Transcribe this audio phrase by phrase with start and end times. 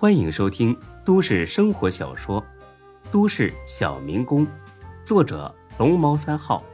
[0.00, 0.74] 欢迎收听
[1.04, 2.40] 都市生活小说
[3.12, 4.46] 《都市小民工》，
[5.04, 6.64] 作者龙猫三号，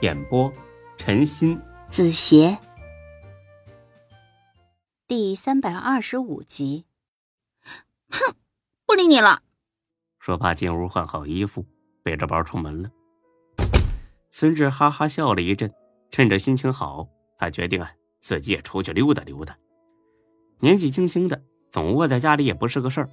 [0.00, 0.48] 演播
[0.96, 2.56] 陈鑫、子邪，
[5.08, 6.86] 第三百二十五集。
[8.08, 8.36] 哼，
[8.86, 9.42] 不理你了。
[10.20, 11.66] 说罢进屋换好衣服，
[12.04, 12.88] 背着包出门了。
[14.30, 15.68] 孙志哈哈笑了一阵，
[16.12, 17.08] 趁着心情好，
[17.38, 17.90] 他决定啊，
[18.20, 19.58] 自己也出去溜达溜达。
[20.60, 21.42] 年纪轻轻的，
[21.72, 23.10] 总窝在家里也不是个事儿。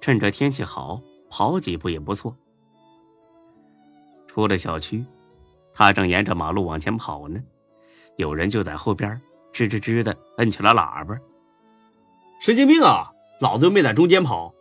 [0.00, 2.34] 趁着天气好，跑几步也不错。
[4.26, 5.04] 出了小区，
[5.74, 7.38] 他正沿着马路往前跑呢，
[8.16, 9.20] 有人就在后边
[9.52, 11.14] 吱吱吱的摁起了喇叭。
[12.40, 13.12] 神经病啊！
[13.40, 14.54] 老子又没在中间跑。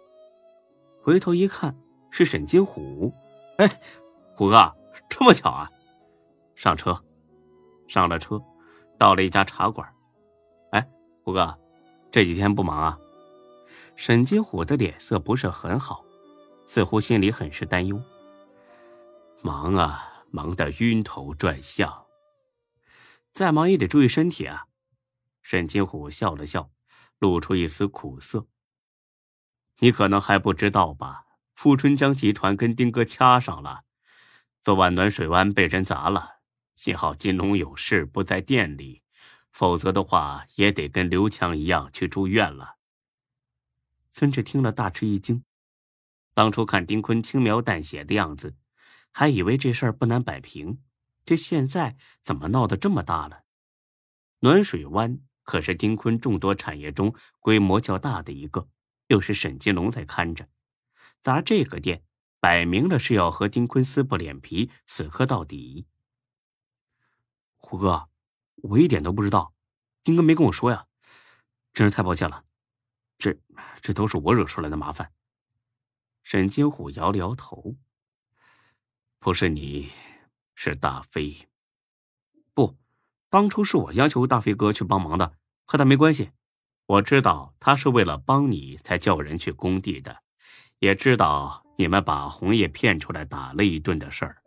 [1.01, 1.73] 回头一看，
[2.11, 3.13] 是沈金虎。
[3.57, 3.81] 哎，
[4.35, 4.75] 虎哥，
[5.09, 5.71] 这么巧啊！
[6.55, 7.01] 上车，
[7.87, 8.41] 上了车，
[8.97, 9.87] 到了一家茶馆。
[10.71, 10.85] 哎，
[11.23, 11.57] 虎哥。
[12.11, 12.99] 这几天不忙啊？
[14.01, 16.05] 沈金虎的脸色不是很好，
[16.65, 18.01] 似乎心里很是担忧。
[19.41, 22.05] 忙啊，忙得晕头转向。
[23.33, 24.67] 再忙也得注意身体啊。
[25.41, 26.71] 沈金虎笑了笑，
[27.17, 28.47] 露出一丝苦涩。
[29.79, 31.25] 你可能还不知道吧？
[31.53, 33.81] 富春江集团跟丁哥掐上了，
[34.61, 36.37] 昨晚暖水湾被人砸了，
[36.73, 39.03] 幸好金龙有事不在店里。
[39.51, 42.77] 否则的话，也得跟刘强一样去住院了。
[44.11, 45.43] 孙志听了大吃一惊，
[46.33, 48.55] 当初看丁坤轻描淡写的样子，
[49.11, 50.81] 还以为这事儿不难摆平，
[51.25, 53.43] 这现在怎么闹得这么大了？
[54.39, 58.67] 暖水湾可是丁坤众多产业中规模较大的一个，
[59.07, 60.47] 又是沈金龙在看着，
[61.21, 62.03] 砸这个店，
[62.39, 65.87] 摆明了是要和丁坤撕破脸皮，死磕到底。
[67.57, 68.09] 胡哥。
[68.61, 69.53] 我一点都不知道，
[70.03, 70.85] 丁哥没跟我说呀，
[71.71, 72.43] 真是太抱歉了，
[73.19, 73.37] 这
[73.81, 75.11] 这都是我惹出来的麻烦。
[76.23, 77.75] 沈金虎摇了摇头，
[79.19, 79.89] 不是你，
[80.55, 81.35] 是大飞。
[82.53, 82.77] 不，
[83.29, 85.33] 当初是我要求大飞哥去帮忙的，
[85.65, 86.31] 和他没关系。
[86.85, 90.17] 我知道他是为了帮你才叫人去工地的，
[90.79, 94.41] 也知道你们把红叶骗出来打了一顿的事儿，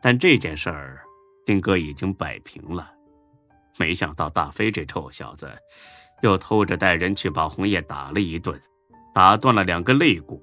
[0.00, 1.02] 但这件事儿，
[1.44, 2.92] 丁哥已经摆平了。
[3.76, 5.50] 没想到大飞这臭小子，
[6.24, 8.58] 又偷着带人去把红叶打了一顿，
[9.12, 10.42] 打断了两个肋骨。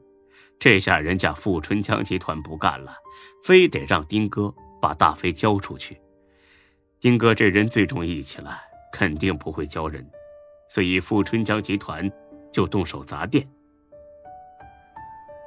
[0.59, 2.93] 这下人家富春江集团不干了，
[3.43, 5.99] 非得让丁哥把大飞交出去。
[6.99, 8.59] 丁哥这人最重义气了，
[8.93, 10.07] 肯定不会交人，
[10.69, 12.07] 所以富春江集团
[12.53, 13.43] 就动手砸店。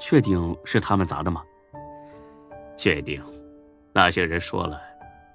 [0.00, 1.44] 确定是他们砸的吗？
[2.76, 3.22] 确定。
[3.92, 4.82] 那些人说了，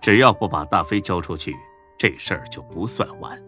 [0.02, 1.56] 只要不把大飞交出去。
[1.98, 3.42] 这事儿就不算完。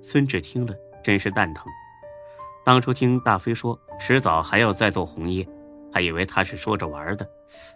[0.00, 1.66] 孙志听了，真是蛋疼。
[2.64, 5.46] 当初听大飞说迟早还要再做红叶，
[5.92, 7.28] 还以为他是说着玩的，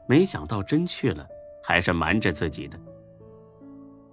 [0.07, 1.27] 没想到真去了，
[1.63, 2.79] 还是瞒着自己的。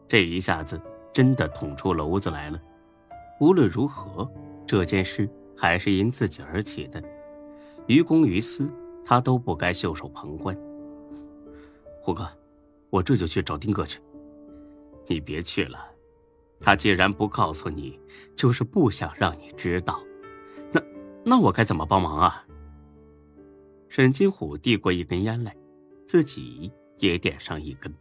[0.08, 0.82] 这一下子
[1.14, 2.62] 真的捅出篓子来了。
[3.40, 4.30] 无论如何，
[4.66, 7.02] 这件事还是因自己而起的，
[7.88, 8.70] 于公于私，
[9.06, 10.58] 他都不该袖手旁观。
[12.02, 12.28] 虎哥，
[12.90, 14.00] 我这就去找丁哥去。
[15.08, 15.80] 你别去了，
[16.62, 18.00] 他既然不告诉你，
[18.36, 20.04] 就是不想让你知道。
[20.72, 20.82] 那
[21.26, 22.46] 那我该怎么帮忙啊？
[23.88, 25.56] 沈金虎递过一根烟来，
[26.08, 27.92] 自己也点上一根。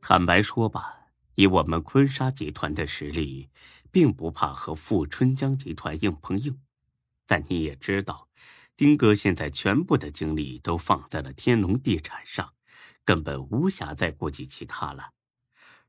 [0.00, 0.94] 坦白说吧，
[1.34, 3.48] 以我们坤沙集团的实力，
[3.90, 6.58] 并不怕和富春江集团硬碰硬。
[7.26, 8.28] 但你也知道，
[8.76, 12.52] 丁哥现在全部的精力都放在了天龙地产上，
[13.02, 15.13] 根本无暇再顾及其他了。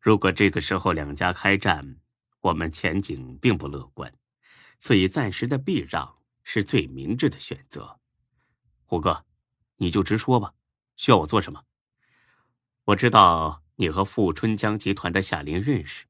[0.05, 1.99] 如果这个时候两家开战，
[2.39, 4.13] 我们前景并不乐观，
[4.79, 7.99] 所以暂时的避让是最明智的选择。
[8.83, 9.25] 虎哥，
[9.77, 10.53] 你就直说吧，
[10.95, 11.65] 需要我做什么？
[12.83, 16.05] 我知道你和富春江集团的夏林认识，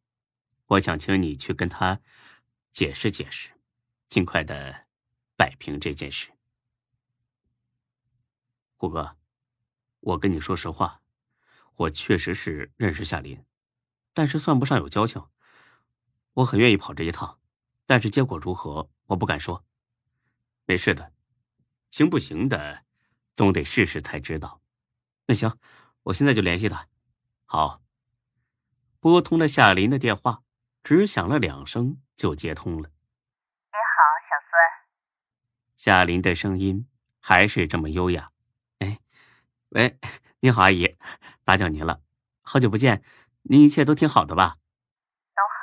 [0.65, 2.01] 我想请你去跟他
[2.73, 3.51] 解释解释，
[4.09, 4.87] 尽快的
[5.37, 6.31] 摆平这件事。
[8.75, 9.15] 虎哥，
[10.01, 11.01] 我跟你说实话，
[11.77, 13.41] 我确实是认识夏林。
[14.15, 15.23] 但是算不上有交情，
[16.33, 17.37] 我很愿意跑这一趟，
[17.85, 19.63] 但是结果如何，我不敢说。
[20.65, 21.11] 没事的，
[21.91, 22.85] 行不行的，
[23.35, 24.61] 总得试试才知道。
[25.27, 25.59] 那行，
[26.03, 26.87] 我现在就联系他。
[27.45, 27.83] 好。
[29.01, 30.41] 拨通了夏林的电话，
[30.81, 32.89] 只响了两声就接通了。
[32.89, 34.57] 你好，小孙。
[35.75, 36.87] 夏林的声音
[37.19, 38.31] 还是这么优雅。
[38.79, 38.99] 哎，
[39.69, 39.99] 喂，
[40.39, 40.97] 你好，阿姨，
[41.43, 42.01] 打搅您了，
[42.41, 43.03] 好久不见。
[43.47, 44.55] 您一切都挺好的吧？
[45.35, 45.57] 都好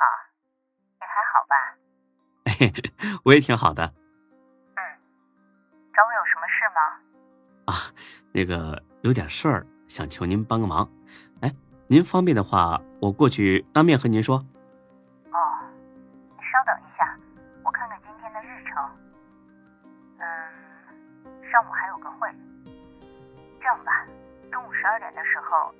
[0.99, 3.13] 你还好吧。
[3.25, 4.79] 我也挺好的嗯
[5.93, 6.79] 找我有什么事吗？
[7.65, 7.73] 啊
[8.31, 10.89] 那个有点事儿想求您帮个忙。
[11.41, 11.53] 哎
[11.87, 14.41] 您方便的话我过去当面和您说。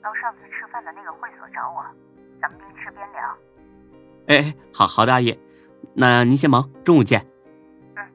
[0.02, 1.84] 到上次吃饭的那个会所找我，
[2.42, 3.38] 咱们边吃边聊。
[4.28, 5.38] 哎哎，好好的，阿姨，
[5.94, 7.26] 那您先忙，中午见。
[7.96, 8.06] 嗯，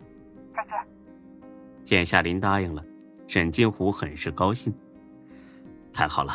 [0.55, 0.72] 再见。
[1.84, 2.84] 见夏林答应了，
[3.26, 4.72] 沈金虎很是高兴。
[5.93, 6.32] 太好了，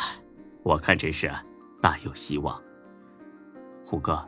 [0.62, 1.44] 我看这事啊，
[1.80, 2.60] 大有希望。
[3.86, 4.26] 虎哥，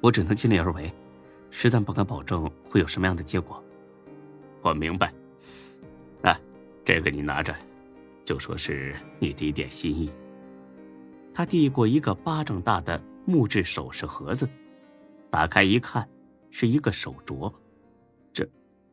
[0.00, 0.92] 我只能尽力而为，
[1.50, 3.62] 实在不敢保证会有什么样的结果。
[4.62, 5.12] 我明白。
[6.22, 6.38] 啊，
[6.84, 7.54] 这个你拿着，
[8.24, 10.10] 就说是你的一点心意。
[11.36, 14.48] 他递过一个巴掌大的木质首饰盒子。
[15.30, 16.08] 打开一看，
[16.50, 17.54] 是一个手镯，
[18.32, 18.48] 这，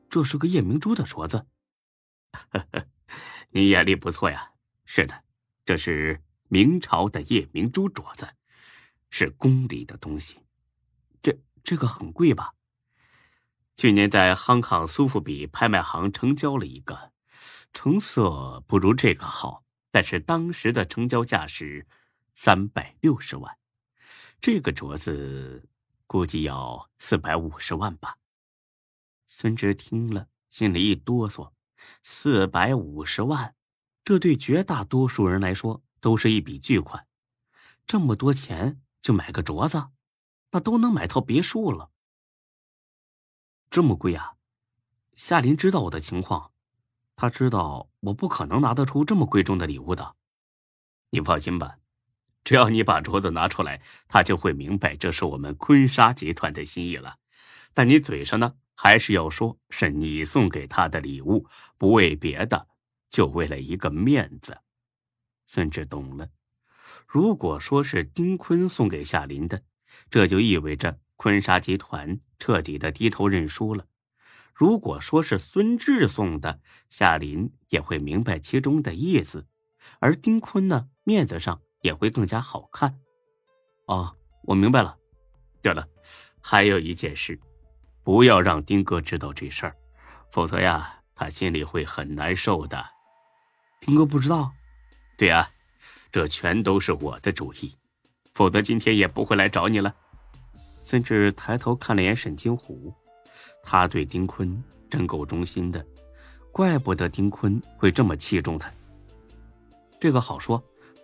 [0.09, 1.37] 这是个夜明珠的镯子。
[2.33, 2.85] 呵 呵
[3.51, 4.51] 你眼力不错呀。
[4.83, 5.23] 是的，
[5.63, 8.27] 这是明朝的夜明珠镯子，
[9.09, 10.39] 是宫里的东西。
[11.21, 12.55] 这这个很贵吧？
[13.77, 17.13] 去年在康康苏富比拍卖行成交了一个，
[17.71, 21.87] 成色不如这个好，但是当时的成交价是
[22.33, 23.57] 三百六十万。
[24.39, 25.68] 这个镯子。
[26.06, 28.19] 估计要四百五十万吧。
[29.25, 31.53] 孙志听了，心里一哆嗦。
[32.03, 33.56] 四百五十万，
[34.03, 37.07] 这对绝大多数人来说都是一笔巨款。
[37.88, 39.89] 这么多钱就买个镯子，
[40.51, 41.89] 那都能买套别墅了。
[43.71, 44.36] 这么贵啊！
[45.15, 46.51] 夏林知道我的情况，
[47.15, 50.15] 他知道我不可能拿得出这么贵重的礼物的。
[51.09, 51.79] 你放心吧。
[52.43, 57.17] 只要你把镯子拿出来，他就会明白这是我们坤沙集团的心意了。
[57.73, 61.47] 但你嘴上呢，还是要说是你送给他的礼物，
[61.77, 62.67] 不为别的，
[63.09, 64.59] 就为了一个面子。
[65.45, 66.29] 孙志懂了。
[67.07, 69.63] 如果说是丁坤送给夏林的，
[70.09, 73.85] 这就意味着坤沙集团彻底的低头认输了；
[74.53, 76.59] 如果说是孙志送的，
[76.89, 79.47] 夏林也会明白其中的意思。
[79.99, 81.61] 而丁坤呢，面子上。
[81.83, 82.97] 也会更加好看，
[83.88, 84.97] 哦，我明白了。
[85.62, 85.85] 对了，
[86.41, 87.38] 还有一件事，
[88.03, 89.75] 不要让丁哥知道这事儿，
[90.31, 92.83] 否则呀，他心里会很难受的。
[93.81, 94.50] 丁哥不知道？
[95.18, 95.51] 对呀，
[96.09, 97.77] 这全都是我的主意，
[98.33, 99.94] 否则今天也不会来找你了。
[100.81, 102.94] 孙志抬头看了眼沈金虎，
[103.62, 105.86] 他对丁坤真够忠心的，
[106.53, 108.71] 怪不得丁坤会这么器重他。
[110.00, 110.63] 这个好说。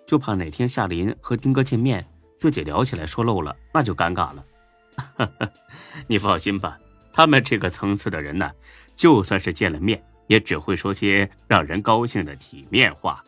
[0.09, 2.03] 就怕哪天夏林和丁哥见面，
[2.35, 5.51] 自己聊起来说漏了，那就尴尬了。
[6.09, 6.79] 你放心吧，
[7.13, 8.51] 他们这个层次的人呢，
[8.95, 13.23] 就算是见了面，也只会说些让人高兴的体面话，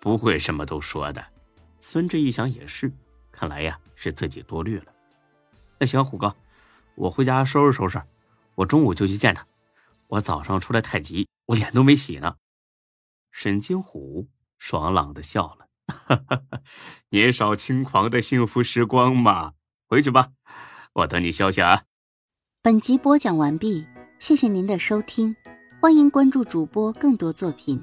[0.00, 1.22] 不会什么都说的。
[1.80, 2.90] 孙志一想也是，
[3.30, 4.86] 看来呀是自己多虑了。
[5.78, 6.34] 那行，虎哥，
[6.94, 8.00] 我回家收拾收拾，
[8.54, 9.46] 我中午就去见他。
[10.08, 12.36] 我早上出来太急，我脸都没洗呢。
[13.30, 14.26] 沈金虎
[14.56, 15.66] 爽朗的笑了。
[15.86, 16.42] 哈哈，
[17.10, 19.52] 年少轻狂的幸福时光嘛，
[19.88, 20.28] 回去吧，
[20.94, 21.82] 我等你消息啊。
[22.62, 23.84] 本集播讲完毕，
[24.18, 25.34] 谢谢您的收听，
[25.80, 27.82] 欢迎关注主播更多作品。